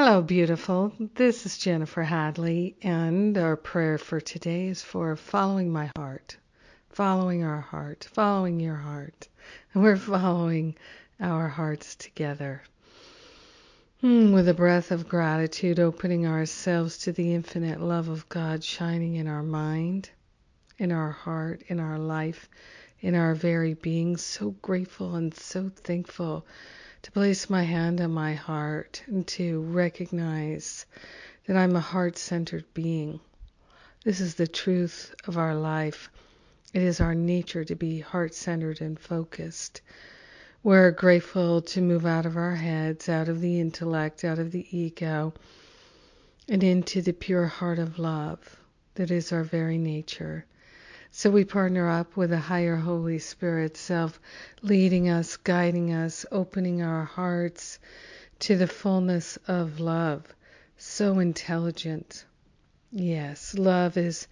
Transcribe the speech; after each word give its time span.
Hello, 0.00 0.22
beautiful. 0.22 0.92
This 1.16 1.44
is 1.44 1.58
Jennifer 1.58 2.04
Hadley, 2.04 2.76
and 2.82 3.36
our 3.36 3.56
prayer 3.56 3.98
for 3.98 4.20
today 4.20 4.68
is 4.68 4.80
for 4.80 5.16
following 5.16 5.72
my 5.72 5.90
heart, 5.96 6.36
following 6.88 7.42
our 7.42 7.60
heart, 7.60 8.08
following 8.12 8.60
your 8.60 8.76
heart. 8.76 9.26
And 9.74 9.82
we're 9.82 9.96
following 9.96 10.76
our 11.18 11.48
hearts 11.48 11.96
together. 11.96 12.62
Hmm, 14.00 14.32
with 14.32 14.48
a 14.48 14.54
breath 14.54 14.92
of 14.92 15.08
gratitude, 15.08 15.80
opening 15.80 16.28
ourselves 16.28 16.98
to 16.98 17.10
the 17.10 17.34
infinite 17.34 17.80
love 17.80 18.08
of 18.08 18.28
God 18.28 18.62
shining 18.62 19.16
in 19.16 19.26
our 19.26 19.42
mind, 19.42 20.10
in 20.78 20.92
our 20.92 21.10
heart, 21.10 21.64
in 21.66 21.80
our 21.80 21.98
life, 21.98 22.48
in 23.00 23.16
our 23.16 23.34
very 23.34 23.74
being. 23.74 24.16
So 24.16 24.52
grateful 24.62 25.16
and 25.16 25.34
so 25.34 25.72
thankful 25.74 26.46
to 27.02 27.12
place 27.12 27.48
my 27.48 27.62
hand 27.62 28.00
on 28.00 28.10
my 28.10 28.34
heart 28.34 29.02
and 29.06 29.26
to 29.26 29.60
recognize 29.62 30.86
that 31.46 31.56
I'm 31.56 31.76
a 31.76 31.80
heart 31.80 32.18
centered 32.18 32.64
being. 32.74 33.20
This 34.04 34.20
is 34.20 34.34
the 34.34 34.46
truth 34.46 35.14
of 35.26 35.38
our 35.38 35.54
life. 35.54 36.10
It 36.74 36.82
is 36.82 37.00
our 37.00 37.14
nature 37.14 37.64
to 37.64 37.74
be 37.74 38.00
heart 38.00 38.34
centered 38.34 38.80
and 38.80 38.98
focused. 38.98 39.80
We're 40.62 40.90
grateful 40.90 41.62
to 41.62 41.80
move 41.80 42.04
out 42.04 42.26
of 42.26 42.36
our 42.36 42.56
heads, 42.56 43.08
out 43.08 43.28
of 43.28 43.40
the 43.40 43.60
intellect, 43.60 44.24
out 44.24 44.38
of 44.38 44.50
the 44.50 44.66
ego, 44.76 45.34
and 46.48 46.62
into 46.62 47.00
the 47.00 47.12
pure 47.12 47.46
heart 47.46 47.78
of 47.78 47.98
love 47.98 48.58
that 48.96 49.10
is 49.10 49.32
our 49.32 49.44
very 49.44 49.78
nature. 49.78 50.44
So 51.10 51.30
we 51.30 51.44
partner 51.44 51.88
up 51.88 52.16
with 52.16 52.32
a 52.32 52.38
higher 52.38 52.76
Holy 52.76 53.18
Spirit 53.18 53.76
self, 53.76 54.20
leading 54.62 55.08
us, 55.08 55.36
guiding 55.36 55.92
us, 55.92 56.26
opening 56.30 56.82
our 56.82 57.04
hearts 57.04 57.78
to 58.40 58.56
the 58.56 58.66
fullness 58.66 59.38
of 59.48 59.80
love. 59.80 60.24
So 60.76 61.18
intelligent. 61.18 62.24
Yes, 62.92 63.54
love 63.56 63.96
is 63.96 64.28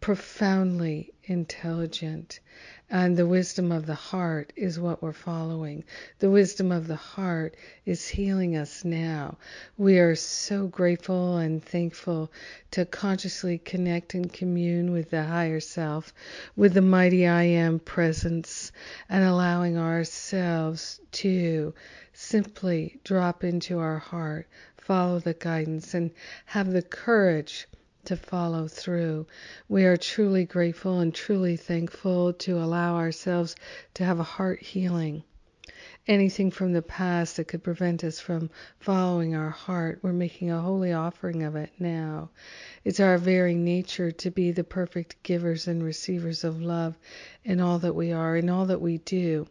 profoundly 0.00 1.12
intelligent. 1.24 2.40
And 2.88 3.16
the 3.16 3.26
wisdom 3.26 3.70
of 3.70 3.86
the 3.86 3.94
heart 3.94 4.52
is 4.56 4.80
what 4.80 5.02
we're 5.02 5.12
following. 5.12 5.84
The 6.18 6.30
wisdom 6.30 6.72
of 6.72 6.86
the 6.86 6.96
heart 6.96 7.54
is 7.84 8.08
healing 8.08 8.56
us 8.56 8.84
now. 8.84 9.36
We 9.76 9.98
are 9.98 10.14
so 10.16 10.66
grateful 10.66 11.36
and 11.36 11.62
thankful 11.62 12.32
to 12.72 12.84
consciously 12.86 13.58
connect 13.58 14.14
and 14.14 14.32
commune 14.32 14.90
with 14.90 15.10
the 15.10 15.22
higher 15.22 15.60
self, 15.60 16.14
with 16.56 16.72
the 16.74 16.82
mighty 16.82 17.26
I 17.26 17.42
am 17.42 17.78
presence, 17.78 18.72
and 19.08 19.22
allowing 19.22 19.76
ourselves 19.76 20.98
to 21.12 21.74
simply 22.12 22.98
drop 23.04 23.44
into 23.44 23.78
our 23.78 23.98
heart, 23.98 24.48
follow 24.78 25.18
the 25.18 25.34
guidance, 25.34 25.94
and 25.94 26.10
have 26.46 26.72
the 26.72 26.82
courage 26.82 27.68
to 28.04 28.16
follow 28.16 28.66
through. 28.68 29.26
We 29.68 29.84
are 29.84 29.96
truly 29.96 30.44
grateful 30.44 31.00
and 31.00 31.14
truly 31.14 31.56
thankful 31.56 32.32
to 32.34 32.58
allow 32.58 32.96
ourselves 32.96 33.56
to 33.94 34.04
have 34.04 34.18
a 34.18 34.24
heart 34.24 34.62
healing. 34.62 35.22
Anything 36.06 36.50
from 36.50 36.72
the 36.72 36.82
past 36.82 37.36
that 37.36 37.48
could 37.48 37.62
prevent 37.62 38.02
us 38.04 38.18
from 38.18 38.50
following 38.78 39.34
our 39.34 39.50
heart, 39.50 40.00
we're 40.02 40.12
making 40.12 40.50
a 40.50 40.60
holy 40.60 40.92
offering 40.92 41.42
of 41.42 41.56
it 41.56 41.72
now. 41.78 42.30
It's 42.84 43.00
our 43.00 43.18
very 43.18 43.54
nature 43.54 44.10
to 44.10 44.30
be 44.30 44.50
the 44.50 44.64
perfect 44.64 45.22
givers 45.22 45.68
and 45.68 45.82
receivers 45.82 46.42
of 46.44 46.60
love 46.60 46.98
in 47.44 47.60
all 47.60 47.78
that 47.78 47.94
we 47.94 48.12
are, 48.12 48.36
in 48.36 48.48
all 48.48 48.66
that 48.66 48.80
we 48.80 48.98
do 48.98 49.46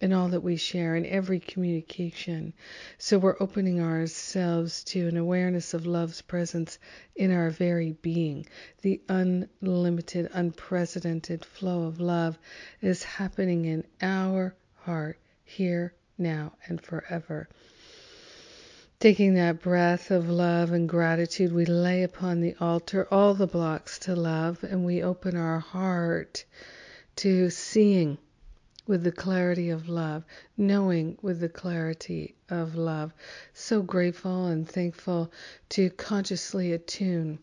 in 0.00 0.12
all 0.12 0.28
that 0.28 0.42
we 0.42 0.56
share, 0.56 0.94
in 0.94 1.04
every 1.06 1.40
communication. 1.40 2.52
So 2.98 3.18
we're 3.18 3.36
opening 3.40 3.80
ourselves 3.80 4.84
to 4.84 5.08
an 5.08 5.16
awareness 5.16 5.74
of 5.74 5.86
love's 5.86 6.22
presence 6.22 6.78
in 7.16 7.32
our 7.32 7.50
very 7.50 7.92
being. 7.92 8.46
The 8.82 9.00
unlimited, 9.08 10.30
unprecedented 10.32 11.44
flow 11.44 11.84
of 11.84 12.00
love 12.00 12.38
is 12.80 13.02
happening 13.02 13.64
in 13.64 13.84
our 14.00 14.54
heart, 14.76 15.18
here, 15.44 15.94
now, 16.16 16.52
and 16.66 16.80
forever. 16.80 17.48
Taking 19.00 19.34
that 19.34 19.60
breath 19.60 20.10
of 20.10 20.28
love 20.28 20.72
and 20.72 20.88
gratitude, 20.88 21.52
we 21.52 21.64
lay 21.64 22.02
upon 22.02 22.40
the 22.40 22.56
altar 22.60 23.06
all 23.12 23.34
the 23.34 23.46
blocks 23.46 24.00
to 24.00 24.16
love, 24.16 24.64
and 24.64 24.84
we 24.84 25.02
open 25.02 25.36
our 25.36 25.60
heart 25.60 26.44
to 27.16 27.50
seeing 27.50 28.18
with 28.88 29.04
the 29.04 29.12
clarity 29.12 29.70
of 29.70 29.88
love, 29.88 30.24
knowing 30.56 31.16
with 31.22 31.38
the 31.38 31.48
clarity 31.48 32.34
of 32.48 32.74
love. 32.74 33.14
So 33.52 33.82
grateful 33.82 34.46
and 34.46 34.68
thankful 34.68 35.30
to 35.68 35.90
consciously 35.90 36.72
attune 36.72 37.38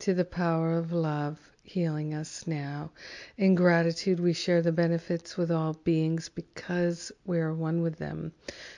to 0.00 0.14
the 0.14 0.24
power 0.24 0.76
of 0.76 0.92
love 0.92 1.38
healing 1.62 2.14
us 2.14 2.46
now. 2.46 2.90
In 3.36 3.54
gratitude, 3.54 4.20
we 4.20 4.32
share 4.32 4.62
the 4.62 4.72
benefits 4.72 5.36
with 5.36 5.50
all 5.50 5.74
beings 5.74 6.28
because 6.28 7.12
we 7.24 7.38
are 7.38 7.54
one 7.54 7.82
with 7.82 7.98
them. 7.98 8.32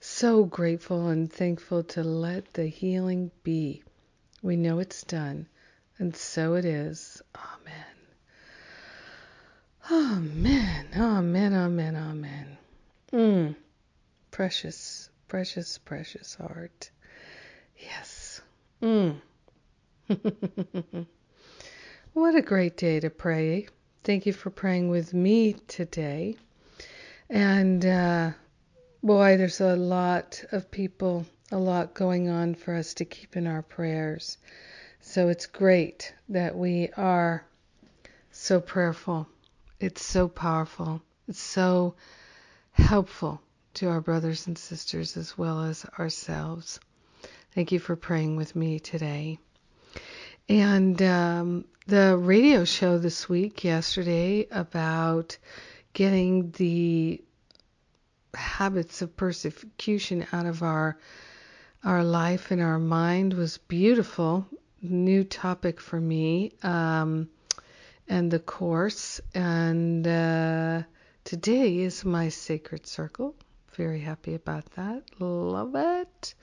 So 0.00 0.44
grateful 0.44 1.08
and 1.08 1.32
thankful 1.32 1.84
to 1.84 2.02
let 2.02 2.52
the 2.54 2.66
healing 2.66 3.30
be. 3.42 3.82
We 4.42 4.56
know 4.56 4.80
it's 4.80 5.04
done, 5.04 5.46
and 5.98 6.14
so 6.14 6.54
it 6.54 6.64
is. 6.64 7.22
Amen. 7.36 7.91
Amen, 9.92 10.86
amen, 10.96 11.52
amen, 11.52 11.96
amen. 11.96 12.58
Mm. 13.12 13.54
Precious, 14.30 15.10
precious, 15.28 15.76
precious 15.76 16.34
heart. 16.34 16.90
Yes. 17.76 18.40
Mm. 18.80 19.20
what 22.14 22.34
a 22.34 22.40
great 22.40 22.78
day 22.78 23.00
to 23.00 23.10
pray. 23.10 23.68
Thank 24.02 24.24
you 24.24 24.32
for 24.32 24.48
praying 24.48 24.88
with 24.88 25.12
me 25.12 25.56
today. 25.68 26.36
And 27.28 27.84
uh, 27.84 28.30
boy, 29.02 29.36
there's 29.36 29.60
a 29.60 29.76
lot 29.76 30.42
of 30.52 30.70
people, 30.70 31.26
a 31.50 31.58
lot 31.58 31.92
going 31.92 32.30
on 32.30 32.54
for 32.54 32.74
us 32.74 32.94
to 32.94 33.04
keep 33.04 33.36
in 33.36 33.46
our 33.46 33.60
prayers. 33.60 34.38
So 35.00 35.28
it's 35.28 35.44
great 35.44 36.14
that 36.30 36.56
we 36.56 36.88
are 36.96 37.44
so 38.30 38.58
prayerful. 38.58 39.28
It's 39.82 40.04
so 40.04 40.28
powerful. 40.28 41.02
It's 41.26 41.40
so 41.40 41.96
helpful 42.70 43.40
to 43.74 43.88
our 43.88 44.00
brothers 44.00 44.46
and 44.46 44.56
sisters 44.56 45.16
as 45.16 45.36
well 45.36 45.62
as 45.62 45.84
ourselves. 45.98 46.78
Thank 47.52 47.72
you 47.72 47.80
for 47.80 47.96
praying 47.96 48.36
with 48.36 48.54
me 48.54 48.78
today. 48.78 49.38
And 50.48 51.02
um, 51.02 51.64
the 51.88 52.16
radio 52.16 52.64
show 52.64 52.98
this 52.98 53.28
week, 53.28 53.64
yesterday, 53.64 54.46
about 54.52 55.36
getting 55.94 56.52
the 56.52 57.20
habits 58.34 59.02
of 59.02 59.16
persecution 59.16 60.26
out 60.32 60.46
of 60.46 60.62
our 60.62 60.96
our 61.84 62.04
life 62.04 62.52
and 62.52 62.62
our 62.62 62.78
mind 62.78 63.34
was 63.34 63.58
beautiful. 63.58 64.46
New 64.80 65.24
topic 65.24 65.80
for 65.80 66.00
me. 66.00 66.52
Um, 66.62 67.28
and 68.12 68.30
the 68.30 68.38
course. 68.38 69.22
And 69.34 70.06
uh, 70.06 70.82
today 71.24 71.78
is 71.78 72.04
my 72.04 72.28
sacred 72.28 72.86
circle. 72.86 73.34
Very 73.74 74.00
happy 74.00 74.34
about 74.34 74.66
that. 74.72 75.02
Love 75.18 75.74
it. 75.74 76.34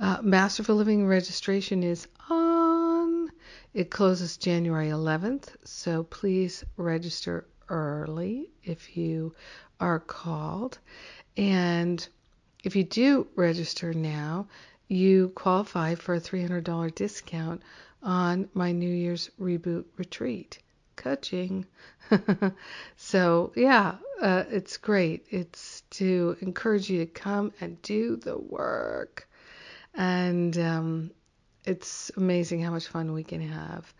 Uh, 0.00 0.18
Masterful 0.22 0.74
Living 0.74 1.06
registration 1.06 1.84
is 1.84 2.08
on. 2.28 3.30
It 3.74 3.90
closes 3.90 4.38
January 4.38 4.88
11th, 4.88 5.50
so 5.62 6.02
please 6.02 6.64
register 6.76 7.46
early 7.68 8.50
if 8.64 8.96
you 8.96 9.36
are 9.78 10.00
called. 10.00 10.78
And 11.36 12.04
if 12.64 12.74
you 12.74 12.82
do 12.82 13.28
register 13.36 13.94
now, 13.94 14.48
you 14.88 15.28
qualify 15.36 15.94
for 15.94 16.16
a 16.16 16.20
$300 16.20 16.92
discount 16.92 17.62
on 18.02 18.48
my 18.52 18.72
New 18.72 18.92
Year's 18.92 19.30
Reboot 19.40 19.84
Retreat 19.96 20.58
coaching. 20.98 21.64
so, 22.96 23.52
yeah, 23.56 23.96
uh, 24.20 24.44
it's 24.50 24.76
great. 24.76 25.26
It's 25.30 25.82
to 25.90 26.36
encourage 26.40 26.90
you 26.90 26.98
to 26.98 27.06
come 27.06 27.52
and 27.60 27.80
do 27.80 28.16
the 28.16 28.36
work. 28.36 29.26
And 29.94 30.56
um, 30.58 31.10
it's 31.64 32.10
amazing 32.16 32.62
how 32.62 32.70
much 32.70 32.88
fun 32.88 33.12
we 33.12 33.24
can 33.24 33.40
have 33.40 33.92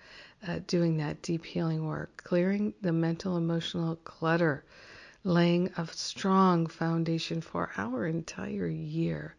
uh, 0.46 0.60
doing 0.66 0.98
that 0.98 1.22
deep 1.22 1.44
healing 1.44 1.86
work, 1.86 2.22
clearing 2.22 2.74
the 2.80 2.92
mental, 2.92 3.36
emotional 3.36 3.96
clutter, 3.96 4.64
laying 5.24 5.70
a 5.76 5.86
strong 5.88 6.66
foundation 6.66 7.40
for 7.40 7.70
our 7.76 8.06
entire 8.06 8.68
year. 8.68 9.34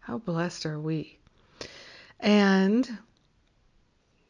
How 0.00 0.18
blessed 0.18 0.66
are 0.66 0.80
we? 0.80 1.18
And 2.20 2.98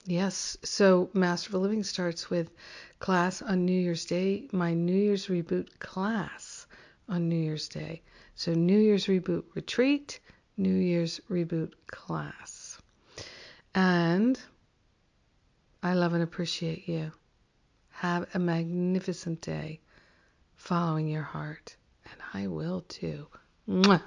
Yes. 0.04 0.56
So 0.64 1.10
Masterful 1.14 1.60
Living 1.60 1.84
starts 1.84 2.28
with 2.28 2.50
class 2.99 3.40
on 3.40 3.64
New 3.64 3.81
Year's 3.81 4.04
Day, 4.04 4.49
my 4.52 4.75
New 4.75 4.96
Year's 4.96 5.26
Reboot 5.28 5.78
class 5.78 6.66
on 7.08 7.28
New 7.28 7.37
Year's 7.37 7.69
Day. 7.69 8.02
So 8.34 8.52
New 8.52 8.78
Year's 8.78 9.06
Reboot 9.06 9.44
retreat, 9.54 10.20
New 10.56 10.75
Year's 10.75 11.20
Reboot 11.31 11.72
class. 11.87 12.78
And 13.75 14.40
I 15.82 15.94
love 15.94 16.14
and 16.14 16.22
appreciate 16.22 16.88
you. 16.88 17.12
Have 17.90 18.26
a 18.34 18.38
magnificent 18.38 19.40
day 19.40 19.81
following 20.56 21.06
your 21.06 21.22
heart. 21.22 21.76
And 22.10 22.20
I 22.34 22.48
will 22.48 22.81
too. 22.82 23.28
Mwah. 23.69 24.02